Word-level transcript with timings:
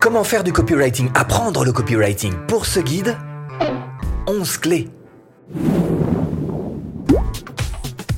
Comment 0.00 0.24
faire 0.24 0.44
du 0.44 0.52
copywriting? 0.52 1.10
Apprendre 1.14 1.64
le 1.64 1.72
copywriting. 1.72 2.32
Pour 2.48 2.66
ce 2.66 2.80
guide, 2.80 3.16
11 4.26 4.56
clés. 4.58 4.88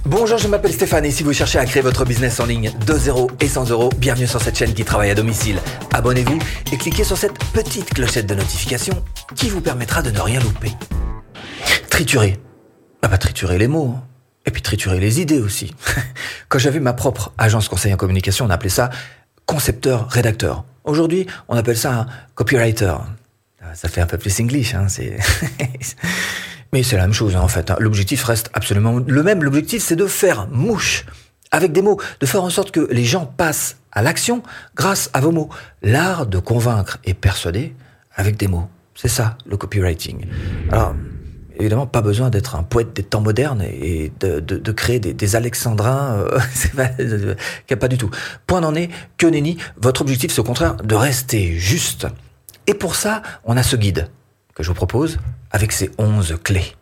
Bonjour, 0.04 0.38
je 0.38 0.46
m'appelle 0.46 0.72
Stéphane 0.72 1.04
et 1.06 1.10
si 1.10 1.22
vous 1.22 1.32
cherchez 1.32 1.58
à 1.58 1.64
créer 1.64 1.82
votre 1.82 2.04
business 2.04 2.38
en 2.38 2.46
ligne 2.46 2.71
de 2.87 2.92
0 2.95 3.30
et 3.40 3.48
100 3.48 3.71
euros, 3.71 3.90
bienvenue 3.96 4.26
sur 4.26 4.40
cette 4.40 4.56
chaîne 4.56 4.74
qui 4.74 4.84
travaille 4.84 5.10
à 5.10 5.14
domicile. 5.14 5.58
Abonnez-vous 5.92 6.38
et 6.72 6.76
cliquez 6.76 7.04
sur 7.04 7.16
cette 7.16 7.38
petite 7.53 7.92
clochette 7.94 8.26
de 8.26 8.35
notification 8.35 9.03
qui 9.35 9.49
vous 9.49 9.60
permettra 9.60 10.03
de 10.03 10.10
ne 10.10 10.21
rien 10.21 10.40
louper. 10.40 10.71
Triturer. 11.90 12.38
Ah 13.03 13.08
bah 13.08 13.19
triturer 13.19 13.58
les 13.58 13.69
mots. 13.69 13.94
hein. 13.96 14.04
Et 14.44 14.51
puis 14.51 14.62
triturer 14.62 15.01
les 15.01 15.21
idées 15.21 15.40
aussi. 15.40 15.74
Quand 16.48 16.59
j'avais 16.59 16.80
ma 16.80 16.92
propre 16.92 17.33
agence 17.38 17.69
conseil 17.69 17.92
en 17.95 17.96
communication, 17.96 18.45
on 18.45 18.51
appelait 18.51 18.69
ça 18.69 18.91
concepteur-rédacteur. 19.46 20.64
Aujourd'hui, 20.84 21.27
on 21.48 21.56
appelle 21.56 21.77
ça 21.77 21.92
un 21.92 22.06
copywriter. 22.34 22.95
Ah, 23.62 23.74
Ça 23.74 23.88
fait 23.88 24.00
un 24.00 24.06
peu 24.06 24.18
plus 24.18 24.41
English, 24.41 24.74
hein, 24.74 24.86
c'est... 24.88 25.16
Mais 26.72 26.82
c'est 26.82 26.96
la 26.96 27.02
même 27.02 27.12
chose, 27.12 27.36
hein, 27.36 27.41
en 27.41 27.48
fait. 27.48 27.70
hein. 27.70 27.77
L'objectif 27.80 28.24
reste 28.24 28.48
absolument 28.55 28.98
le 29.06 29.22
même. 29.22 29.45
L'objectif, 29.45 29.82
c'est 29.82 29.96
de 29.96 30.06
faire 30.06 30.48
mouche 30.50 31.05
avec 31.50 31.72
des 31.72 31.82
mots, 31.82 32.00
de 32.20 32.24
faire 32.27 32.42
en 32.42 32.48
sorte 32.50 32.70
que 32.70 32.88
les 32.91 33.05
gens 33.05 33.27
passent 33.27 33.77
à 33.92 34.00
l'action 34.00 34.42
grâce 34.74 35.10
à 35.12 35.20
vos 35.20 35.32
mots. 35.32 35.50
L'art 35.82 36.27
de 36.27 36.38
convaincre 36.38 36.98
et 37.05 37.12
persuader 37.12 37.74
avec 38.14 38.38
des 38.38 38.48
mots. 38.48 38.69
C'est 38.94 39.08
ça, 39.08 39.36
le 39.44 39.58
copywriting. 39.58 40.27
Alors, 40.70 40.94
évidemment, 41.62 41.86
pas 41.86 42.02
besoin 42.02 42.28
d'être 42.30 42.56
un 42.56 42.62
poète 42.62 42.92
des 42.94 43.02
temps 43.02 43.20
modernes 43.20 43.62
et 43.62 44.12
de, 44.20 44.72
créer 44.72 45.00
des, 45.00 45.36
alexandrins. 45.36 46.26
euh, 46.98 47.34
pas 47.78 47.88
du 47.88 47.98
tout. 47.98 48.10
Point 48.46 48.60
n'en 48.60 48.74
est 48.74 48.90
que 49.16 49.26
nenni. 49.26 49.56
Votre 49.76 50.02
objectif, 50.02 50.32
c'est 50.32 50.40
au 50.40 50.44
contraire 50.44 50.76
de 50.76 50.94
rester 50.94 51.52
juste. 51.54 52.06
Et 52.66 52.74
pour 52.74 52.94
ça, 52.94 53.22
on 53.44 53.56
a 53.56 53.62
ce 53.62 53.76
guide 53.76 54.08
que 54.54 54.62
je 54.62 54.68
vous 54.68 54.74
propose 54.74 55.18
avec 55.50 55.72
ses 55.72 55.91
11 55.98 56.36
clés. 56.42 56.74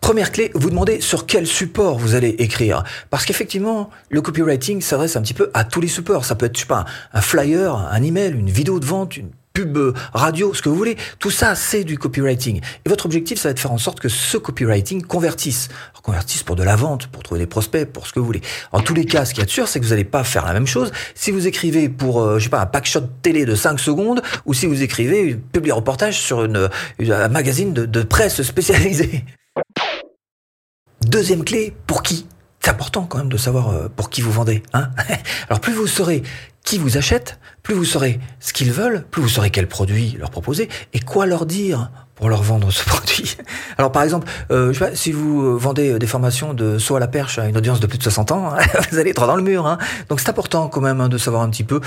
Première 0.00 0.32
clé, 0.32 0.50
vous 0.54 0.68
demandez 0.68 1.00
sur 1.00 1.24
quel 1.24 1.46
support 1.46 1.98
vous 1.98 2.14
allez 2.14 2.28
écrire. 2.38 2.84
Parce 3.08 3.24
qu'effectivement, 3.24 3.88
le 4.10 4.20
copywriting 4.20 4.82
s'adresse 4.82 5.16
un 5.16 5.22
petit 5.22 5.32
peu 5.32 5.50
à 5.54 5.64
tous 5.64 5.80
les 5.80 5.88
supports. 5.88 6.26
Ça 6.26 6.34
peut 6.34 6.46
être, 6.46 6.56
je 6.56 6.60
sais 6.62 6.66
pas, 6.66 6.84
un 7.14 7.22
flyer, 7.22 7.74
un 7.74 8.02
email, 8.02 8.32
une 8.32 8.50
vidéo 8.50 8.80
de 8.80 8.84
vente, 8.84 9.16
une 9.16 9.30
pub 9.54 9.76
euh, 9.76 9.94
radio, 10.12 10.52
ce 10.52 10.60
que 10.60 10.68
vous 10.68 10.74
voulez. 10.74 10.96
Tout 11.20 11.30
ça, 11.30 11.54
c'est 11.54 11.84
du 11.84 11.96
copywriting. 11.96 12.60
Et 12.84 12.88
votre 12.88 13.06
objectif, 13.06 13.38
ça 13.38 13.48
va 13.48 13.50
être 13.52 13.58
de 13.58 13.60
faire 13.60 13.72
en 13.72 13.78
sorte 13.78 14.00
que 14.00 14.08
ce 14.08 14.36
copywriting 14.36 15.02
convertisse. 15.02 15.68
Alors, 15.92 16.02
convertisse 16.02 16.42
pour 16.42 16.56
de 16.56 16.64
la 16.64 16.74
vente, 16.74 17.06
pour 17.06 17.22
trouver 17.22 17.38
des 17.38 17.46
prospects, 17.46 17.90
pour 17.90 18.08
ce 18.08 18.12
que 18.12 18.18
vous 18.18 18.26
voulez. 18.26 18.42
En 18.72 18.80
tous 18.80 18.94
les 18.94 19.06
cas, 19.06 19.24
ce 19.24 19.30
qu'il 19.32 19.38
y 19.40 19.42
a 19.44 19.46
de 19.46 19.50
sûr, 19.50 19.68
c'est 19.68 19.78
que 19.78 19.84
vous 19.84 19.90
n'allez 19.90 20.04
pas 20.04 20.24
faire 20.24 20.44
la 20.44 20.52
même 20.52 20.66
chose 20.66 20.90
si 21.14 21.30
vous 21.30 21.46
écrivez 21.46 21.88
pour, 21.88 22.20
euh, 22.20 22.40
je 22.40 22.44
sais 22.44 22.50
pas, 22.50 22.60
un 22.60 22.66
pack 22.66 22.84
shot 22.84 23.02
télé 23.22 23.44
de 23.44 23.54
5 23.54 23.78
secondes 23.78 24.22
ou 24.44 24.54
si 24.54 24.66
vous 24.66 24.82
écrivez 24.82 25.20
une 25.20 25.40
publi 25.40 25.70
reportage 25.70 26.20
sur 26.20 26.40
un 26.40 27.28
magazine 27.28 27.72
de 27.72 28.02
presse 28.02 28.42
spécialisé. 28.42 29.24
Deuxième 31.06 31.44
clé, 31.44 31.72
pour 31.86 32.02
qui? 32.02 32.26
C'est 32.64 32.70
important 32.70 33.04
quand 33.04 33.18
même 33.18 33.28
de 33.28 33.36
savoir 33.36 33.68
euh, 33.68 33.88
pour 33.94 34.08
qui 34.08 34.22
vous 34.22 34.32
vendez. 34.32 34.62
Hein 34.72 34.88
Alors 35.50 35.60
plus 35.60 35.74
vous 35.74 35.86
saurez 35.86 36.22
qui 36.64 36.78
vous 36.78 36.96
achète, 36.96 37.38
plus 37.62 37.74
vous 37.74 37.84
saurez 37.84 38.18
ce 38.40 38.54
qu'ils 38.54 38.72
veulent, 38.72 39.04
plus 39.10 39.20
vous 39.20 39.28
saurez 39.28 39.50
quel 39.50 39.68
produit 39.68 40.16
leur 40.18 40.30
proposer 40.30 40.70
et 40.94 41.00
quoi 41.00 41.26
leur 41.26 41.44
dire 41.44 41.90
pour 42.14 42.30
leur 42.30 42.42
vendre 42.42 42.70
ce 42.70 42.82
produit. 42.86 43.36
Alors 43.76 43.92
par 43.92 44.02
exemple, 44.02 44.26
euh, 44.50 44.72
je 44.72 44.78
sais 44.78 44.90
pas, 44.92 44.96
si 44.96 45.12
vous 45.12 45.42
euh, 45.42 45.56
vendez 45.58 45.98
des 45.98 46.06
formations 46.06 46.54
de 46.54 46.78
saut 46.78 46.96
à 46.96 47.00
la 47.00 47.06
perche 47.06 47.38
à 47.38 47.48
une 47.48 47.58
audience 47.58 47.80
de 47.80 47.86
plus 47.86 47.98
de 47.98 48.02
60 48.02 48.32
ans, 48.32 48.54
vous 48.90 48.98
allez 48.98 49.12
droit 49.12 49.26
dans 49.26 49.36
le 49.36 49.42
mur. 49.42 49.66
Hein. 49.66 49.76
Donc 50.08 50.20
c'est 50.20 50.30
important 50.30 50.68
quand 50.68 50.80
même 50.80 51.02
hein, 51.02 51.10
de 51.10 51.18
savoir 51.18 51.42
un 51.42 51.50
petit 51.50 51.64
peu 51.64 51.82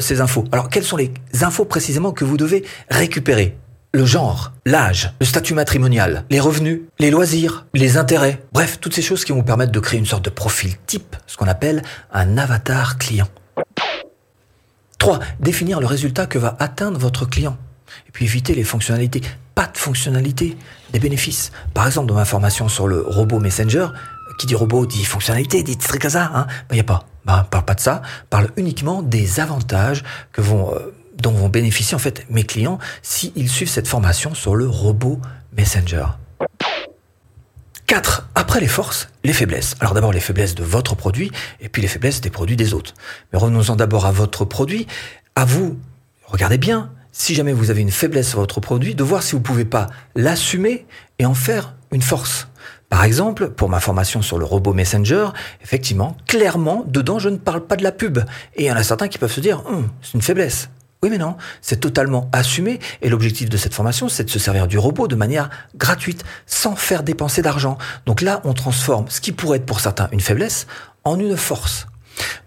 ces 0.00 0.20
infos. 0.20 0.42
Alors 0.50 0.68
quelles 0.68 0.82
sont 0.82 0.96
les 0.96 1.12
infos 1.42 1.64
précisément 1.64 2.10
que 2.10 2.24
vous 2.24 2.36
devez 2.36 2.64
récupérer? 2.90 3.56
Le 3.92 4.04
genre, 4.04 4.52
l'âge, 4.66 5.12
le 5.20 5.26
statut 5.26 5.54
matrimonial, 5.54 6.24
les 6.30 6.40
revenus, 6.40 6.82
les 6.98 7.10
loisirs, 7.10 7.66
les 7.74 7.96
intérêts, 7.96 8.42
bref, 8.52 8.78
toutes 8.80 8.94
ces 8.94 9.02
choses 9.02 9.24
qui 9.24 9.32
vont 9.32 9.38
vous 9.38 9.44
permettre 9.44 9.72
de 9.72 9.80
créer 9.80 9.98
une 9.98 10.06
sorte 10.06 10.24
de 10.24 10.30
profil 10.30 10.74
type, 10.86 11.16
ce 11.26 11.36
qu'on 11.36 11.48
appelle 11.48 11.82
un 12.12 12.36
avatar 12.36 12.98
client. 12.98 13.28
3. 14.98 15.20
Définir 15.40 15.80
le 15.80 15.86
résultat 15.86 16.26
que 16.26 16.38
va 16.38 16.56
atteindre 16.58 16.98
votre 16.98 17.24
client. 17.24 17.56
Et 18.06 18.10
puis 18.12 18.26
éviter 18.26 18.54
les 18.54 18.64
fonctionnalités. 18.64 19.22
Pas 19.54 19.66
de 19.66 19.78
fonctionnalités, 19.78 20.56
des 20.92 20.98
bénéfices. 20.98 21.52
Par 21.72 21.86
exemple, 21.86 22.08
dans 22.08 22.14
ma 22.14 22.24
formation 22.24 22.68
sur 22.68 22.86
le 22.88 23.00
robot 23.00 23.40
Messenger, 23.40 23.88
qui 24.38 24.46
dit 24.46 24.54
robot 24.54 24.86
dit 24.86 25.04
fonctionnalité, 25.04 25.62
dit 25.62 25.76
truc 25.76 26.04
à 26.04 26.10
ça, 26.10 26.30
hein, 26.34 26.46
ben 26.68 26.78
a 26.78 26.84
pas. 26.84 27.04
Ben, 27.24 27.46
parle 27.50 27.64
pas 27.64 27.74
de 27.74 27.80
ça, 27.80 28.02
parle 28.30 28.50
uniquement 28.56 29.02
des 29.02 29.40
avantages 29.40 30.02
que 30.32 30.40
vont, 30.40 30.74
euh, 30.74 30.94
dont 31.20 31.32
vont 31.32 31.48
bénéficier 31.48 31.94
en 31.94 31.98
fait 31.98 32.26
mes 32.30 32.44
clients 32.44 32.78
s'ils 33.02 33.48
suivent 33.48 33.68
cette 33.68 33.88
formation 33.88 34.34
sur 34.34 34.54
le 34.54 34.68
robot 34.68 35.20
Messenger. 35.56 36.06
4. 37.86 38.28
Après 38.34 38.60
les 38.60 38.68
forces, 38.68 39.08
les 39.24 39.32
faiblesses. 39.32 39.74
Alors 39.80 39.94
d'abord 39.94 40.12
les 40.12 40.20
faiblesses 40.20 40.54
de 40.54 40.62
votre 40.62 40.94
produit 40.94 41.32
et 41.60 41.70
puis 41.70 41.80
les 41.80 41.88
faiblesses 41.88 42.20
des 42.20 42.28
produits 42.28 42.56
des 42.56 42.74
autres. 42.74 42.94
Mais 43.32 43.38
revenons-en 43.38 43.76
d'abord 43.76 44.04
à 44.04 44.12
votre 44.12 44.44
produit. 44.44 44.86
À 45.34 45.46
vous, 45.46 45.78
regardez 46.26 46.58
bien, 46.58 46.90
si 47.12 47.34
jamais 47.34 47.54
vous 47.54 47.70
avez 47.70 47.80
une 47.80 47.90
faiblesse 47.90 48.28
sur 48.28 48.40
votre 48.40 48.60
produit, 48.60 48.94
de 48.94 49.02
voir 49.02 49.22
si 49.22 49.32
vous 49.32 49.40
pouvez 49.40 49.64
pas 49.64 49.88
l'assumer 50.14 50.86
et 51.18 51.24
en 51.24 51.34
faire 51.34 51.74
une 51.90 52.02
force. 52.02 52.48
Par 52.90 53.04
exemple, 53.04 53.50
pour 53.50 53.68
ma 53.68 53.80
formation 53.80 54.22
sur 54.22 54.38
le 54.38 54.44
robot 54.44 54.74
Messenger, 54.74 55.28
effectivement, 55.62 56.16
clairement, 56.26 56.84
dedans, 56.86 57.18
je 57.18 57.28
ne 57.28 57.36
parle 57.36 57.66
pas 57.66 57.76
de 57.76 57.82
la 57.82 57.92
pub. 57.92 58.18
Et 58.54 58.64
il 58.64 58.66
y 58.66 58.72
en 58.72 58.76
a 58.76 58.82
certains 58.82 59.08
qui 59.08 59.18
peuvent 59.18 59.32
se 59.32 59.40
dire, 59.40 59.64
Hum, 59.66 59.88
c'est 60.02 60.14
une 60.14 60.22
faiblesse. 60.22 60.68
Oui, 61.02 61.10
mais 61.10 61.18
non, 61.18 61.36
c'est 61.60 61.78
totalement 61.78 62.28
assumé. 62.32 62.80
Et 63.02 63.08
l'objectif 63.08 63.48
de 63.48 63.56
cette 63.56 63.74
formation, 63.74 64.08
c'est 64.08 64.24
de 64.24 64.30
se 64.30 64.40
servir 64.40 64.66
du 64.66 64.78
robot 64.78 65.06
de 65.06 65.14
manière 65.14 65.48
gratuite, 65.76 66.24
sans 66.46 66.74
faire 66.74 67.04
dépenser 67.04 67.40
d'argent. 67.40 67.78
Donc 68.04 68.20
là, 68.20 68.40
on 68.44 68.52
transforme 68.52 69.06
ce 69.08 69.20
qui 69.20 69.30
pourrait 69.30 69.58
être 69.58 69.66
pour 69.66 69.78
certains 69.78 70.08
une 70.10 70.20
faiblesse 70.20 70.66
en 71.04 71.18
une 71.20 71.36
force. 71.36 71.86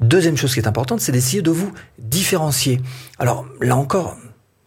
Deuxième 0.01 0.35
chose 0.35 0.53
qui 0.53 0.59
est 0.59 0.67
importante, 0.67 0.99
c'est 0.99 1.13
d'essayer 1.13 1.41
de 1.41 1.51
vous 1.51 1.71
différencier. 1.97 2.81
Alors 3.19 3.45
là 3.61 3.77
encore, 3.77 4.17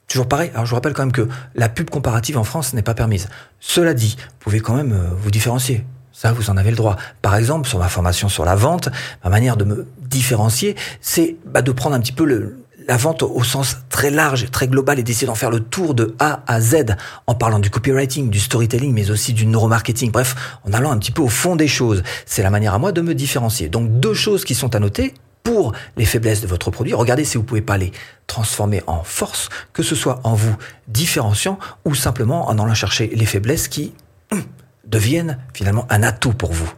toujours 0.09 0.29
pareil. 0.29 0.51
Alors 0.55 0.65
je 0.65 0.71
vous 0.71 0.77
rappelle 0.77 0.95
quand 0.95 1.03
même 1.03 1.13
que 1.13 1.29
la 1.55 1.69
pub 1.69 1.91
comparative 1.91 2.39
en 2.39 2.45
France 2.45 2.73
n'est 2.73 2.83
pas 2.83 2.95
permise. 2.95 3.29
Cela 3.61 3.93
dit, 3.93 4.17
vous 4.19 4.37
pouvez 4.41 4.61
quand 4.61 4.75
même 4.75 4.93
euh, 4.93 5.11
vous 5.19 5.31
différencier. 5.31 5.85
Ça, 6.13 6.33
vous 6.33 6.49
en 6.49 6.57
avez 6.57 6.71
le 6.71 6.77
droit. 6.77 6.97
Par 7.23 7.35
exemple, 7.35 7.69
sur 7.69 7.81
ma 7.81 7.89
formation 7.89 8.29
sur 8.29 8.45
la 8.45 8.55
vente, 8.55 8.89
ma 9.25 9.31
manière 9.31 9.57
de 9.57 9.65
me 9.65 9.87
différencier, 10.01 10.77
c'est 11.01 11.37
bah, 11.45 11.61
de 11.61 11.73
prendre 11.73 11.97
un 11.97 12.01
petit 12.01 12.13
peu 12.13 12.25
le, 12.25 12.64
la 12.87 12.97
vente 12.97 13.23
au 13.23 13.43
sens 13.43 13.79
très 13.91 14.11
large, 14.11 14.51
très 14.51 14.69
global, 14.69 14.99
et 14.99 15.03
d'essayer 15.03 15.27
d'en 15.27 15.35
faire 15.35 15.51
le 15.51 15.61
tour 15.61 15.95
de 15.95 16.15
A 16.19 16.43
à 16.47 16.61
Z, 16.61 16.97
en 17.27 17.35
parlant 17.35 17.59
du 17.59 17.71
copywriting, 17.71 18.31
du 18.31 18.41
storytelling, 18.41 18.93
mais 18.93 19.11
aussi 19.11 19.33
du 19.33 19.47
neuromarketing. 19.47 20.11
Bref, 20.11 20.59
en 20.65 20.73
allant 20.73 20.91
un 20.91 20.99
petit 20.99 21.13
peu 21.13 21.23
au 21.23 21.29
fond 21.29 21.57
des 21.57 21.69
choses. 21.69 22.03
C'est 22.27 22.43
la 22.43 22.51
manière 22.51 22.75
à 22.75 22.79
moi 22.79 22.93
de 22.93 23.01
me 23.01 23.15
différencier. 23.15 23.69
Donc 23.69 24.01
deux 24.01 24.15
choses 24.15 24.45
qui 24.45 24.55
sont 24.55 24.75
à 24.75 24.79
noter 24.79 25.15
pour 25.43 25.73
les 25.97 26.07
faiblesses 26.07 26.41
de 26.41 26.47
votre 26.47 26.71
produit. 26.71 26.95
Regardez 26.95 27.25
si 27.25 27.37
vous 27.37 27.45
pouvez 27.45 27.61
pas 27.63 27.77
les 27.77 27.93
transformer 28.27 28.83
en 28.87 29.05
force, 29.05 29.51
que 29.73 29.83
ce 29.83 29.95
soit 29.95 30.21
en 30.25 30.35
vous 30.35 30.57
différenciant 30.89 31.59
ou 31.85 31.95
simplement 31.95 32.49
en 32.49 32.59
allant 32.59 32.75
chercher 32.75 33.09
les 33.09 33.27
faiblesses 33.27 33.69
qui 33.69 33.93
hum, 34.33 34.43
deviennent 34.87 35.39
finalement 35.53 35.87
un 35.91 36.03
atout 36.03 36.33
pour 36.33 36.53
vous. 36.53 36.73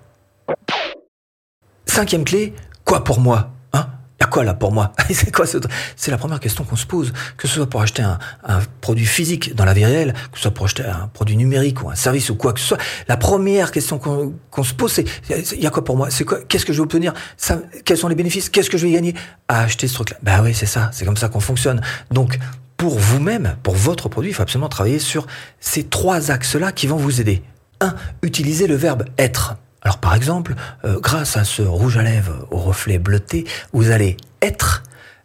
Cinquième 1.87 2.25
clé, 2.25 2.55
quoi 2.85 3.05
pour 3.05 3.21
moi? 3.21 3.51
Y 4.21 4.25
a 4.25 4.27
quoi 4.27 4.45
là 4.45 4.55
pour 4.55 4.73
moi 4.73 4.93
C'est 5.11 5.35
quoi 5.35 5.47
ce... 5.47 5.59
C'est 5.97 6.11
la 6.11 6.19
première 6.19 6.41
question 6.41 6.65
qu'on 6.65 6.77
se 6.77 6.87
pose, 6.87 7.13
que 7.37 7.47
ce 7.47 7.55
soit 7.55 7.69
pour 7.69 7.83
acheter 7.83 8.03
un, 8.03 8.19
un 8.45 8.61
produit 8.81 9.07
physique 9.07 9.55
dans 9.55 9.65
la 9.65 9.75
vie 9.75 9.85
réelle, 9.85 10.13
que 10.33 10.37
ce 10.37 10.43
soit 10.43 10.51
pour 10.55 10.67
acheter 10.67 10.85
un 10.85 11.09
produit 11.13 11.37
numérique 11.37 11.83
ou 11.83 11.91
un 11.91 11.95
service 11.95 12.31
ou 12.31 12.37
quoi 12.37 12.53
que 12.53 12.61
ce 12.61 12.67
soit. 12.67 12.79
La 13.09 13.17
première 13.17 13.71
question 13.73 13.99
qu'on 13.99 14.63
se 14.63 14.75
pose, 14.75 14.93
c'est 14.93 15.05
il 15.53 15.63
y 15.63 15.67
a 15.67 15.71
quoi 15.71 15.85
pour 15.85 15.97
moi? 15.97 16.11
C'est 16.11 16.25
quoi 16.25 16.39
Qu'est-ce 16.49 16.65
que 16.65 16.73
je 16.73 16.79
vais 16.79 16.85
obtenir? 16.85 17.13
Quels 17.85 17.99
sont 17.99 18.09
les 18.09 18.15
bénéfices? 18.15 18.49
Qu'est-ce 18.49 18.71
que 18.71 18.79
je 18.79 18.87
vais 18.87 18.93
gagner? 18.93 19.15
À 19.49 19.61
acheter 19.61 19.89
ce 19.89 19.95
truc-là 19.95 20.17
Ben 20.23 20.43
oui, 20.43 20.55
c'est 20.55 20.67
ça, 20.67 20.91
c'est 20.93 21.05
comme 21.05 21.17
ça 21.17 21.29
qu'on 21.29 21.41
fonctionne. 21.41 21.81
Donc 22.11 22.39
pour 22.77 22.99
vous-même, 22.99 23.57
pour 23.63 23.75
votre 23.75 24.09
produit, 24.09 24.31
il 24.31 24.35
faut 24.35 24.43
absolument 24.43 24.69
travailler 24.69 24.99
sur 24.99 25.27
ces 25.61 25.85
trois 25.85 26.31
axes-là 26.31 26.73
qui 26.73 26.87
vont 26.87 26.97
vous 26.97 27.21
aider. 27.21 27.43
1. 27.81 27.95
Utiliser 28.23 28.67
le 28.67 28.75
verbe 28.75 29.05
être. 29.19 29.57
Alors 29.83 29.99
par 29.99 30.15
exemple, 30.15 30.55
euh, 30.85 30.99
grâce 31.01 31.37
à 31.37 31.45
ce 31.45 31.63
rouge 31.63 31.97
à 31.97 32.03
lèvres 32.03 32.47
au 32.51 32.59
reflet 32.59 32.99
bleuté, 32.99 33.45
vous 33.73 33.91
allez 33.91 34.17
être 34.43 34.83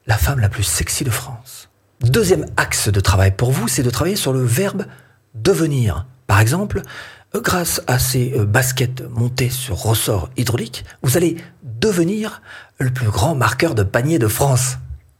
la 0.07 0.17
femme 0.17 0.39
la 0.39 0.49
plus 0.49 0.63
sexy 0.63 1.03
de 1.03 1.09
France. 1.09 1.69
Deuxième 2.01 2.45
axe 2.57 2.89
de 2.89 2.99
travail 2.99 3.31
pour 3.31 3.51
vous, 3.51 3.67
c'est 3.67 3.83
de 3.83 3.89
travailler 3.89 4.15
sur 4.15 4.33
le 4.33 4.43
verbe 4.43 4.85
devenir. 5.35 6.05
Par 6.27 6.39
exemple, 6.39 6.81
euh, 7.35 7.41
grâce 7.41 7.81
à 7.87 7.99
ces 7.99 8.33
euh, 8.35 8.45
baskets 8.45 9.03
montées 9.09 9.49
sur 9.49 9.77
ressort 9.77 10.29
hydraulique, 10.37 10.85
vous 11.03 11.17
allez 11.17 11.37
devenir 11.63 12.41
le 12.79 12.91
plus 12.91 13.09
grand 13.09 13.35
marqueur 13.35 13.75
de 13.75 13.83
panier 13.83 14.19
de 14.19 14.27
France. 14.27 14.77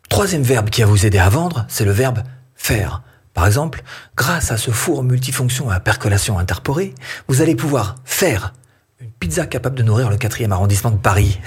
Troisième 0.10 0.44
verbe 0.44 0.70
qui 0.70 0.82
va 0.82 0.88
vous 0.88 1.06
aider 1.06 1.20
à 1.20 1.30
vendre, 1.30 1.66
c'est 1.70 1.86
le 1.86 1.92
verbe 1.92 2.24
faire. 2.56 3.02
Par 3.34 3.46
exemple, 3.46 3.82
grâce 4.18 4.52
à 4.52 4.58
ce 4.58 4.72
four 4.72 5.04
multifonction 5.04 5.70
à 5.70 5.80
percolation 5.80 6.38
interporée, 6.38 6.94
vous 7.28 7.42
allez 7.42 7.56
pouvoir 7.56 7.96
faire 8.04 8.54
une 9.02 9.12
pizza 9.12 9.46
capable 9.48 9.76
de 9.76 9.84
nourrir 9.84 10.10
le 10.10 10.18
quatrième 10.18 10.52
arrondissement 10.52 10.92
de 10.92 10.98
Paris. 10.98 11.40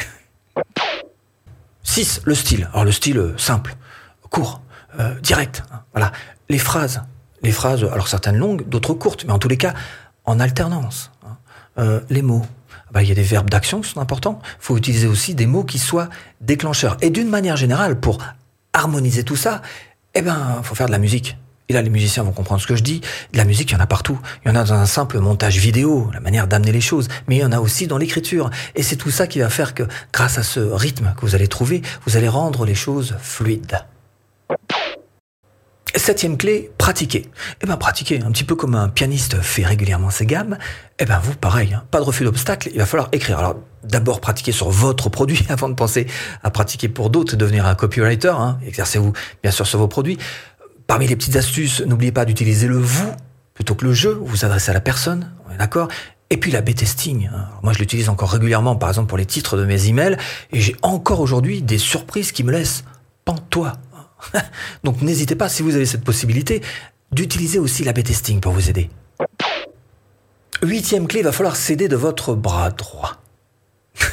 6. 1.85 2.23
Le 2.25 2.35
style. 2.35 2.69
Alors 2.73 2.85
le 2.85 2.93
style 2.93 3.19
euh, 3.19 3.39
simple, 3.39 3.77
court, 4.31 4.61
euh, 4.99 5.19
direct. 5.21 5.63
Hein. 5.73 5.83
Voilà, 5.93 6.13
les 6.49 6.59
phrases, 6.59 7.03
les 7.43 7.53
phrases, 7.53 7.85
alors 7.85 8.09
certaines 8.09 8.37
longues, 8.37 8.69
d'autres 8.69 8.95
courtes, 8.95 9.25
mais 9.27 9.33
en 9.33 9.39
tous 9.39 9.49
les 9.49 9.57
cas 9.57 9.75
en 10.25 10.41
alternance. 10.41 11.13
Hein. 11.25 11.37
Euh, 11.79 12.01
les 12.11 12.23
mots. 12.23 12.45
Bah, 12.91 13.03
il 13.03 13.09
y 13.09 13.13
a 13.13 13.15
des 13.15 13.23
verbes 13.23 13.51
d'action 13.51 13.81
qui 13.81 13.91
sont 13.91 14.01
importants. 14.01 14.41
Il 14.43 14.65
faut 14.65 14.77
utiliser 14.77 15.07
aussi 15.07 15.35
des 15.35 15.47
mots 15.47 15.65
qui 15.65 15.79
soient 15.79 16.09
déclencheurs. 16.41 16.97
Et 17.01 17.11
d'une 17.11 17.29
manière 17.29 17.57
générale, 17.57 17.99
pour 17.99 18.19
harmoniser 18.73 19.25
tout 19.25 19.37
ça, 19.37 19.63
eh 20.15 20.23
ben, 20.23 20.61
faut 20.63 20.75
faire 20.75 20.87
de 20.87 20.93
la 20.93 20.99
musique. 20.99 21.37
Et 21.69 21.73
là, 21.73 21.81
les 21.81 21.91
musiciens 21.91 22.23
vont 22.23 22.33
comprendre 22.33 22.61
ce 22.61 22.67
que 22.67 22.77
je 22.77 22.83
dis. 22.83 23.01
La 23.33 23.45
musique, 23.45 23.71
il 23.71 23.75
y 23.75 23.77
en 23.77 23.81
a 23.81 23.87
partout. 23.87 24.19
Il 24.45 24.49
y 24.49 24.51
en 24.51 24.55
a 24.55 24.65
dans 24.65 24.75
un 24.75 24.87
simple 24.87 25.19
montage 25.19 25.57
vidéo, 25.57 26.11
la 26.13 26.21
manière 26.21 26.47
d'amener 26.47 26.73
les 26.73 26.83
choses. 26.83 27.09
Mais 27.27 27.37
il 27.37 27.41
y 27.41 27.45
en 27.45 27.53
a 27.53 27.61
aussi 27.61 27.87
dans 27.87 27.97
l'écriture. 27.97 28.51
Et 28.75 28.83
c'est 28.83 28.97
tout 28.97 29.11
ça 29.11 29.27
qui 29.27 29.39
va 29.39 29.49
faire 29.49 29.75
que, 29.75 29.85
grâce 30.13 30.37
à 30.37 30.43
ce 30.43 30.61
rythme 30.61 31.15
que 31.17 31.23
vous 31.23 31.35
allez 31.35 31.49
trouver, 31.49 31.81
vous 32.07 32.17
allez 32.17 32.29
rendre 32.29 32.67
les 32.67 32.75
choses 32.75 33.17
fluides. 33.21 33.79
Septième 35.97 36.37
clé, 36.37 36.73
pratiquer. 36.77 37.31
Eh 37.63 37.67
ben, 37.67 37.77
pratiquer, 37.77 38.21
un 38.21 38.33
petit 38.33 38.43
peu 38.43 38.57
comme 38.57 38.75
un 38.75 38.89
pianiste 38.89 39.41
fait 39.41 39.65
régulièrement 39.65 40.11
ses 40.11 40.27
gammes. 40.27 40.59
Eh 40.99 41.05
ben, 41.05 41.21
vous, 41.23 41.35
pareil, 41.35 41.73
hein. 41.73 41.85
pas 41.91 42.01
de 42.01 42.05
refus 42.05 42.25
d'obstacle, 42.25 42.69
il 42.73 42.79
va 42.79 42.85
falloir 42.85 43.09
écrire. 43.13 43.39
Alors, 43.39 43.57
d'abord 43.85 44.21
pratiquer 44.21 44.51
sur 44.51 44.71
votre 44.71 45.09
produit 45.09 45.47
avant 45.49 45.69
de 45.69 45.75
penser 45.75 46.09
à 46.43 46.51
pratiquer 46.51 46.89
pour 46.89 47.11
d'autres, 47.11 47.37
devenir 47.37 47.65
un 47.65 47.77
copywriter. 47.77 48.35
Hein. 48.37 48.59
Exercez-vous, 48.67 49.13
bien 49.43 49.53
sûr, 49.53 49.69
sur 49.69 49.79
vos 49.79 49.87
produits. 49.87 50.19
Parmi 50.87 51.07
les 51.07 51.17
petites 51.17 51.37
astuces, 51.37 51.81
n'oubliez 51.81 52.13
pas 52.13 52.25
d'utiliser 52.25 52.67
le 52.67 52.79
vous 52.79 53.11
plutôt 53.55 53.75
que 53.75 53.85
le 53.85 53.93
je. 53.93 54.09
Vous 54.09 54.45
adressez 54.45 54.71
à 54.71 54.75
la 54.75 54.81
personne, 54.81 55.31
d'accord 55.59 55.89
et 56.31 56.37
puis 56.37 56.51
la 56.51 56.63
B-testing. 56.63 57.29
Hein. 57.33 57.49
Moi, 57.63 57.73
je 57.73 57.79
l'utilise 57.79 58.09
encore 58.09 58.31
régulièrement, 58.31 58.75
par 58.75 58.89
exemple, 58.89 59.09
pour 59.09 59.19
les 59.19 59.27
titres 59.27 59.57
de 59.57 59.65
mes 59.65 59.87
emails. 59.87 60.17
Et 60.53 60.61
j'ai 60.61 60.75
encore 60.83 61.21
aujourd'hui 61.21 61.63
des 61.63 61.79
surprises 61.79 62.33
qui 62.33 62.43
me 62.43 62.51
laissent 62.51 62.85
pantois. 63.25 63.75
Donc, 64.85 65.01
n'hésitez 65.03 65.37
pas, 65.37 65.49
si 65.49 65.63
vous 65.63 65.77
avez 65.77 65.87
cette 65.87 66.03
possibilité, 66.03 66.63
d'utiliser 67.13 67.59
aussi 67.59 67.85
la 67.85 67.93
B-testing 67.93 68.41
pour 68.41 68.53
vous 68.53 68.69
aider. 68.69 68.91
Huitième 70.63 71.07
clé, 71.07 71.21
il 71.21 71.25
va 71.25 71.33
falloir 71.33 71.57
céder 71.57 71.89
de 71.89 71.97
votre 71.97 72.35
bras 72.35 72.71
droit. 72.71 73.23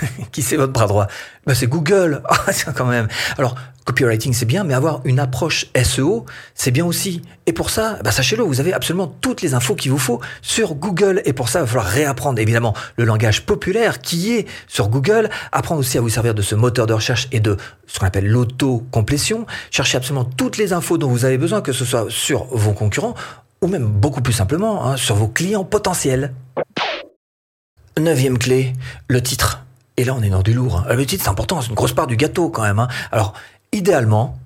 qui 0.31 0.41
c'est 0.41 0.57
votre 0.57 0.73
bras 0.73 0.87
droit? 0.87 1.07
Ben, 1.45 1.53
C'est 1.53 1.67
Google. 1.67 2.21
Ah, 2.31 2.71
quand 2.73 2.85
même. 2.85 3.07
Alors, 3.37 3.55
copywriting, 3.85 4.33
c'est 4.33 4.45
bien, 4.45 4.63
mais 4.63 4.73
avoir 4.73 5.01
une 5.05 5.19
approche 5.19 5.67
SEO, 5.83 6.25
c'est 6.53 6.71
bien 6.71 6.85
aussi. 6.85 7.21
Et 7.45 7.53
pour 7.53 7.69
ça, 7.69 7.99
ben, 8.03 8.11
sachez-le, 8.11 8.43
vous 8.43 8.59
avez 8.59 8.73
absolument 8.73 9.07
toutes 9.07 9.41
les 9.41 9.53
infos 9.53 9.75
qu'il 9.75 9.91
vous 9.91 9.97
faut 9.97 10.19
sur 10.41 10.75
Google. 10.75 11.21
Et 11.25 11.33
pour 11.33 11.49
ça, 11.49 11.59
il 11.59 11.61
va 11.63 11.67
falloir 11.67 11.85
réapprendre 11.85 12.39
évidemment 12.39 12.73
le 12.97 13.05
langage 13.05 13.45
populaire 13.45 13.99
qui 13.99 14.33
est 14.33 14.47
sur 14.67 14.89
Google, 14.89 15.29
apprendre 15.51 15.79
aussi 15.79 15.97
à 15.97 16.01
vous 16.01 16.09
servir 16.09 16.33
de 16.33 16.41
ce 16.41 16.55
moteur 16.55 16.87
de 16.87 16.93
recherche 16.93 17.27
et 17.31 17.39
de 17.39 17.57
ce 17.87 17.99
qu'on 17.99 18.07
appelle 18.07 18.27
l'auto-complétion. 18.27 19.45
Chercher 19.71 19.97
absolument 19.97 20.25
toutes 20.25 20.57
les 20.57 20.73
infos 20.73 20.97
dont 20.97 21.09
vous 21.09 21.25
avez 21.25 21.37
besoin, 21.37 21.61
que 21.61 21.73
ce 21.73 21.85
soit 21.85 22.05
sur 22.09 22.45
vos 22.45 22.73
concurrents 22.73 23.15
ou 23.61 23.67
même 23.67 23.85
beaucoup 23.85 24.21
plus 24.21 24.33
simplement 24.33 24.85
hein, 24.85 24.97
sur 24.97 25.15
vos 25.15 25.27
clients 25.27 25.63
potentiels. 25.63 26.33
Neuvième 27.99 28.37
clé, 28.37 28.73
le 29.07 29.21
titre. 29.21 29.63
Et 29.97 30.03
là, 30.03 30.15
on 30.17 30.23
est 30.23 30.29
dans 30.29 30.41
du 30.41 30.53
lourd. 30.53 30.85
Hein. 30.87 30.93
Le 30.93 31.05
titre, 31.05 31.23
c'est 31.23 31.29
important, 31.29 31.61
c'est 31.61 31.69
une 31.69 31.75
grosse 31.75 31.93
part 31.93 32.07
du 32.07 32.15
gâteau 32.15 32.49
quand 32.49 32.63
même. 32.63 32.79
Hein. 32.79 32.87
Alors, 33.11 33.33
idéalement, 33.71 34.37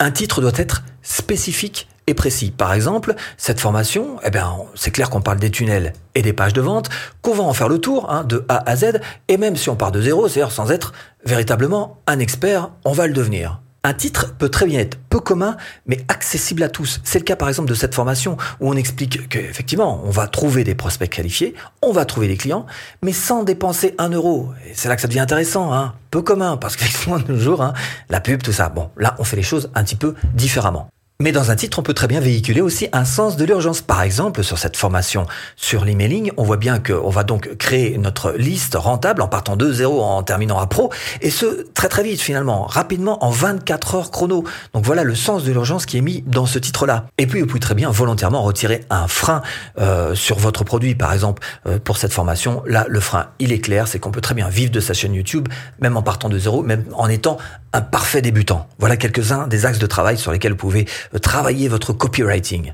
un 0.00 0.10
titre 0.10 0.40
doit 0.40 0.52
être 0.56 0.82
spécifique 1.02 1.88
et 2.06 2.14
précis. 2.14 2.50
Par 2.50 2.72
exemple, 2.72 3.14
cette 3.36 3.60
formation, 3.60 4.18
eh 4.24 4.30
bien, 4.30 4.56
c'est 4.74 4.90
clair 4.90 5.10
qu'on 5.10 5.20
parle 5.20 5.38
des 5.38 5.50
tunnels 5.50 5.92
et 6.14 6.22
des 6.22 6.32
pages 6.32 6.52
de 6.52 6.60
vente, 6.60 6.88
qu'on 7.22 7.34
va 7.34 7.44
en 7.44 7.52
faire 7.52 7.68
le 7.68 7.78
tour 7.78 8.10
hein, 8.10 8.24
de 8.24 8.44
A 8.48 8.68
à 8.68 8.76
Z, 8.76 9.00
et 9.28 9.36
même 9.36 9.56
si 9.56 9.68
on 9.68 9.76
part 9.76 9.92
de 9.92 10.00
zéro, 10.00 10.28
c'est-à-dire 10.28 10.52
sans 10.52 10.70
être 10.70 10.92
véritablement 11.24 11.98
un 12.06 12.18
expert, 12.18 12.70
on 12.84 12.92
va 12.92 13.06
le 13.06 13.12
devenir. 13.12 13.60
Un 13.88 13.94
titre 13.94 14.34
peut 14.36 14.50
très 14.50 14.66
bien 14.66 14.80
être 14.80 14.98
peu 15.08 15.18
commun, 15.18 15.56
mais 15.86 16.04
accessible 16.08 16.62
à 16.62 16.68
tous. 16.68 17.00
C'est 17.04 17.18
le 17.18 17.24
cas 17.24 17.36
par 17.36 17.48
exemple 17.48 17.70
de 17.70 17.74
cette 17.74 17.94
formation 17.94 18.36
où 18.60 18.68
on 18.68 18.74
explique 18.74 19.30
qu'effectivement, 19.30 20.02
on 20.04 20.10
va 20.10 20.26
trouver 20.26 20.62
des 20.62 20.74
prospects 20.74 21.08
qualifiés, 21.08 21.54
on 21.80 21.90
va 21.90 22.04
trouver 22.04 22.28
des 22.28 22.36
clients, 22.36 22.66
mais 23.00 23.14
sans 23.14 23.44
dépenser 23.44 23.94
un 23.96 24.10
euro. 24.10 24.50
Et 24.66 24.72
c'est 24.74 24.90
là 24.90 24.96
que 24.96 25.00
ça 25.00 25.08
devient 25.08 25.20
intéressant, 25.20 25.72
hein. 25.72 25.94
peu 26.10 26.20
commun, 26.20 26.58
parce 26.58 26.76
qu'effectivement, 26.76 27.18
de 27.26 27.32
nos 27.32 27.38
jours, 27.38 27.62
hein, 27.62 27.72
la 28.10 28.20
pub, 28.20 28.42
tout 28.42 28.52
ça. 28.52 28.68
Bon, 28.68 28.90
là, 28.98 29.16
on 29.20 29.24
fait 29.24 29.36
les 29.36 29.42
choses 29.42 29.70
un 29.74 29.82
petit 29.84 29.96
peu 29.96 30.14
différemment. 30.34 30.90
Mais 31.20 31.32
dans 31.32 31.50
un 31.50 31.56
titre, 31.56 31.80
on 31.80 31.82
peut 31.82 31.94
très 31.94 32.06
bien 32.06 32.20
véhiculer 32.20 32.60
aussi 32.60 32.86
un 32.92 33.04
sens 33.04 33.36
de 33.36 33.44
l'urgence. 33.44 33.80
Par 33.80 34.02
exemple, 34.02 34.44
sur 34.44 34.56
cette 34.56 34.76
formation 34.76 35.26
sur 35.56 35.84
l'emailing, 35.84 36.30
on 36.36 36.44
voit 36.44 36.58
bien 36.58 36.78
qu'on 36.78 37.10
va 37.10 37.24
donc 37.24 37.56
créer 37.56 37.98
notre 37.98 38.34
liste 38.34 38.76
rentable 38.76 39.20
en 39.22 39.26
partant 39.26 39.56
de 39.56 39.72
zéro, 39.72 40.00
en 40.00 40.22
terminant 40.22 40.60
à 40.60 40.68
pro, 40.68 40.92
et 41.20 41.30
ce, 41.30 41.66
très 41.74 41.88
très 41.88 42.04
vite 42.04 42.20
finalement, 42.20 42.66
rapidement, 42.66 43.24
en 43.24 43.30
24 43.30 43.94
heures 43.96 44.10
chrono. 44.12 44.44
Donc 44.74 44.84
voilà 44.84 45.02
le 45.02 45.16
sens 45.16 45.42
de 45.42 45.50
l'urgence 45.50 45.86
qui 45.86 45.98
est 45.98 46.02
mis 46.02 46.22
dans 46.24 46.46
ce 46.46 46.60
titre-là. 46.60 47.06
Et 47.18 47.26
puis, 47.26 47.40
vous 47.40 47.48
pouvez 47.48 47.58
très 47.58 47.74
bien 47.74 47.90
volontairement 47.90 48.42
retirer 48.42 48.84
un 48.88 49.08
frein 49.08 49.42
euh, 49.80 50.14
sur 50.14 50.38
votre 50.38 50.62
produit. 50.62 50.94
Par 50.94 51.12
exemple, 51.12 51.42
euh, 51.66 51.80
pour 51.80 51.96
cette 51.96 52.12
formation, 52.12 52.62
là, 52.64 52.86
le 52.88 53.00
frein, 53.00 53.30
il 53.40 53.50
est 53.50 53.58
clair, 53.58 53.88
c'est 53.88 53.98
qu'on 53.98 54.12
peut 54.12 54.20
très 54.20 54.36
bien 54.36 54.48
vivre 54.48 54.70
de 54.70 54.78
sa 54.78 54.94
chaîne 54.94 55.14
YouTube, 55.14 55.48
même 55.80 55.96
en 55.96 56.02
partant 56.02 56.28
de 56.28 56.38
zéro, 56.38 56.62
même 56.62 56.84
en 56.94 57.08
étant 57.08 57.38
un 57.72 57.80
parfait 57.80 58.22
débutant. 58.22 58.68
Voilà 58.78 58.96
quelques-uns 58.96 59.46
des 59.46 59.66
axes 59.66 59.78
de 59.78 59.86
travail 59.86 60.16
sur 60.16 60.32
lesquels 60.32 60.52
vous 60.52 60.58
pouvez 60.58 60.86
euh, 61.14 61.18
travailler 61.18 61.68
votre 61.68 61.92
copywriting. 61.92 62.72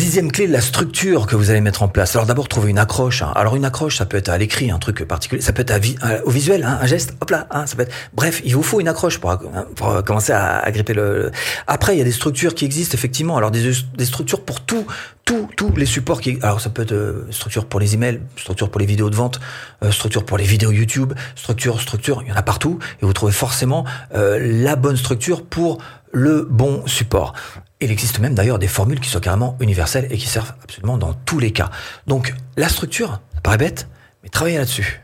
Dixième 0.00 0.32
clé, 0.32 0.46
la 0.46 0.62
structure 0.62 1.26
que 1.26 1.36
vous 1.36 1.50
allez 1.50 1.60
mettre 1.60 1.82
en 1.82 1.88
place. 1.88 2.16
Alors 2.16 2.24
d'abord, 2.24 2.48
trouver 2.48 2.70
une 2.70 2.78
accroche. 2.78 3.20
Hein. 3.20 3.32
Alors 3.36 3.54
une 3.54 3.66
accroche, 3.66 3.98
ça 3.98 4.06
peut 4.06 4.16
être 4.16 4.30
à 4.30 4.38
l'écrit, 4.38 4.70
un 4.70 4.78
truc 4.78 5.04
particulier. 5.04 5.42
Ça 5.42 5.52
peut 5.52 5.60
être 5.60 5.78
au 6.24 6.30
visuel, 6.30 6.64
hein, 6.64 6.78
un 6.80 6.86
geste, 6.86 7.14
hop 7.20 7.28
là. 7.28 7.46
Hein, 7.50 7.66
ça 7.66 7.76
peut 7.76 7.82
être... 7.82 7.92
Bref, 8.14 8.40
il 8.46 8.56
vous 8.56 8.62
faut 8.62 8.80
une 8.80 8.88
accroche 8.88 9.18
pour, 9.18 9.38
pour 9.76 10.02
commencer 10.02 10.32
à, 10.32 10.64
gripper 10.70 10.94
le... 10.94 11.30
Après, 11.66 11.94
il 11.94 11.98
y 11.98 12.00
a 12.00 12.04
des 12.04 12.12
structures 12.12 12.54
qui 12.54 12.64
existent 12.64 12.94
effectivement. 12.94 13.36
Alors 13.36 13.50
des, 13.50 13.72
des 13.94 14.04
structures 14.06 14.42
pour 14.42 14.62
tout, 14.62 14.86
tous 15.26 15.46
tous 15.54 15.76
les 15.76 15.84
supports 15.84 16.22
qui... 16.22 16.38
Alors 16.40 16.62
ça 16.62 16.70
peut 16.70 16.80
être 16.80 16.92
euh, 16.92 17.26
structure 17.30 17.66
pour 17.66 17.78
les 17.78 17.92
emails, 17.92 18.22
structure 18.38 18.70
pour 18.70 18.80
les 18.80 18.86
vidéos 18.86 19.10
de 19.10 19.16
vente, 19.16 19.38
euh, 19.82 19.90
structure 19.90 20.24
pour 20.24 20.38
les 20.38 20.44
vidéos 20.44 20.72
YouTube, 20.72 21.12
structure, 21.36 21.78
structure, 21.78 22.22
il 22.24 22.30
y 22.30 22.32
en 22.32 22.36
a 22.36 22.42
partout. 22.42 22.78
Et 23.02 23.04
vous 23.04 23.12
trouvez 23.12 23.32
forcément 23.32 23.84
euh, 24.14 24.38
la 24.40 24.76
bonne 24.76 24.96
structure 24.96 25.44
pour 25.44 25.76
le 26.10 26.48
bon 26.48 26.86
support. 26.86 27.34
Il 27.82 27.90
existe 27.90 28.18
même 28.18 28.34
d'ailleurs 28.34 28.58
des 28.58 28.68
formules 28.68 29.00
qui 29.00 29.08
sont 29.08 29.20
carrément 29.20 29.56
universelles 29.60 30.06
et 30.10 30.18
qui 30.18 30.26
servent 30.26 30.52
absolument 30.62 30.98
dans 30.98 31.14
tous 31.14 31.38
les 31.38 31.50
cas. 31.50 31.70
Donc 32.06 32.34
la 32.56 32.68
structure, 32.68 33.20
ça 33.34 33.40
paraît 33.40 33.56
bête, 33.56 33.88
mais 34.22 34.28
travaillez 34.28 34.58
là-dessus. 34.58 35.00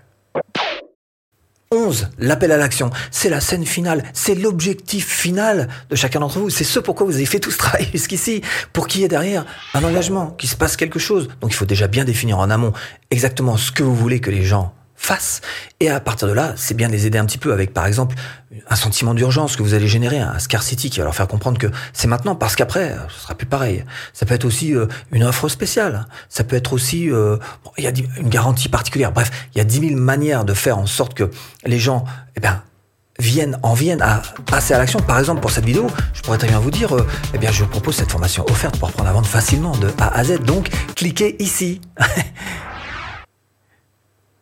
11, 1.73 2.11
l'appel 2.19 2.53
à 2.53 2.59
l'action. 2.59 2.91
C'est 3.11 3.29
la 3.29 3.41
scène 3.41 3.67
finale, 3.67 4.05
c'est 4.13 4.35
l'objectif 4.35 5.09
final 5.09 5.69
de 5.91 5.97
chacun 5.97 6.21
d'entre 6.21 6.39
vous. 6.39 6.51
C'est 6.51 6.65
ce 6.65 6.79
pourquoi 6.79 7.07
vous 7.07 7.17
avez 7.17 7.27
fait 7.27 7.41
tout 7.41 7.51
ce 7.51 7.59
travail 7.59 7.89
jusqu'ici, 7.93 8.43
pour 8.73 8.87
qu'il 8.87 9.01
y 9.01 9.05
ait 9.05 9.09
derrière 9.09 9.47
un 9.75 9.83
engagement, 9.83 10.31
qu'il 10.33 10.49
se 10.49 10.57
passe 10.57 10.77
quelque 10.77 10.99
chose. 10.99 11.29
Donc 11.41 11.51
il 11.51 11.57
faut 11.57 11.65
déjà 11.65 11.89
bien 11.89 12.05
définir 12.05 12.39
en 12.39 12.51
amont 12.51 12.73
exactement 13.11 13.57
ce 13.57 13.73
que 13.73 13.83
vous 13.83 13.97
voulez 13.97 14.21
que 14.21 14.31
les 14.31 14.45
gens 14.45 14.76
face. 14.97 15.41
Et 15.81 15.91
à 15.91 16.01
partir 16.01 16.29
de 16.29 16.33
là, 16.33 16.55
c'est 16.57 16.75
bien 16.75 16.89
de 16.89 16.93
les 16.93 17.07
aider 17.07 17.19
un 17.19 17.27
petit 17.27 17.39
peu 17.39 17.53
avec, 17.53 17.73
par 17.73 17.87
exemple, 17.87 18.17
un 18.69 18.77
sentiment 18.77 19.15
d'urgence 19.15 19.57
que 19.57 19.63
vous 19.63 19.75
allez 19.75 19.89
générer, 19.89 20.19
un 20.19 20.39
scarcity 20.39 20.91
qui 20.91 20.99
va 20.99 21.05
leur 21.05 21.15
faire 21.15 21.29
comprendre 21.29 21.59
que 21.59 21.69
c'est 21.93 22.09
maintenant 22.09 22.35
parce 22.35 22.57
qu'après, 22.57 22.97
ce 23.09 23.23
sera 23.23 23.35
plus 23.35 23.47
pareil. 23.47 23.85
Ça 24.13 24.27
peut 24.27 24.35
être 24.35 24.45
aussi 24.45 24.75
euh, 24.75 24.87
une 25.13 25.25
offre 25.25 25.49
spéciale. 25.49 26.07
Ça 26.29 26.45
peut 26.45 26.57
être 26.57 26.73
aussi, 26.73 27.11
euh, 27.11 27.37
il 27.79 27.85
y 27.85 27.87
a 27.87 27.93
une 28.19 28.29
garantie 28.29 28.69
particulière. 28.69 29.13
Bref, 29.13 29.31
il 29.55 29.59
y 29.59 29.61
a 29.61 29.65
dix 29.65 29.81
mille 29.81 29.97
manières 29.97 30.45
de 30.45 30.55
faire 30.55 30.79
en 30.79 30.87
sorte 30.87 31.15
que 31.15 31.31
les 31.65 31.79
gens, 31.79 32.05
eh 32.37 32.41
ben, 32.41 32.63
viennent, 33.19 33.59
en 33.63 33.75
viennent 33.75 34.03
à 34.03 34.23
passer 34.47 34.75
à 34.75 34.79
l'action. 34.79 35.01
Par 35.01 35.19
exemple, 35.19 35.41
pour 35.41 35.51
cette 35.51 35.65
vidéo, 35.65 35.87
je 36.13 36.23
pourrais 36.23 36.39
très 36.39 36.49
bien 36.49 36.59
vous 36.59 36.71
dire, 36.71 36.95
euh, 36.95 37.07
eh 37.35 37.39
bien, 37.39 37.51
je 37.51 37.65
vous 37.65 37.71
propose 37.71 37.97
cette 37.97 38.11
formation 38.11 38.45
offerte 38.51 38.79
pour 38.79 38.89
apprendre 38.89 39.09
à 39.09 39.13
vendre 39.13 39.29
facilement 39.29 39.77
de 39.77 39.89
A 39.99 40.17
à 40.17 40.25
Z. 40.25 40.41
Donc, 40.41 40.69
cliquez 40.95 41.37
ici. 41.43 41.81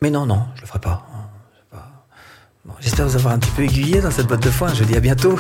Mais 0.05 0.11
non, 0.11 0.27
non, 0.27 0.43
je 0.55 0.61
le 0.61 0.67
ferai 0.67 0.81
pas. 0.81 1.03
J'espère 2.79 3.07
vous 3.07 3.17
avoir 3.17 3.33
un 3.33 3.39
petit 3.39 3.51
peu 3.53 3.63
aiguillé 3.63 4.03
dans 4.03 4.11
cette 4.11 4.27
boîte 4.27 4.43
de 4.43 4.51
foin. 4.51 4.69
Je 4.75 4.85
vous 4.85 4.91
dis 4.91 4.97
à 4.99 5.01
bientôt 5.01 5.39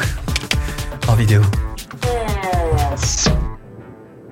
en 1.07 1.15
vidéo. 1.15 1.43